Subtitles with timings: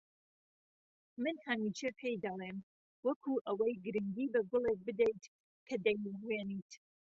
[1.23, 2.57] من هەمیشە پێی دەڵێم
[3.05, 5.23] وەکو ئەوەی گرنگی بە گوڵێک بدەیت
[5.67, 6.71] کە دەیڕوێنیت